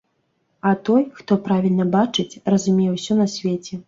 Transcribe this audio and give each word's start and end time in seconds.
А 0.61 0.69
той, 0.87 1.03
хто 1.19 1.33
правільна 1.47 1.85
бачыць, 1.97 2.39
разумее 2.55 2.89
ўсё 2.95 3.13
на 3.21 3.29
свеце. 3.35 3.79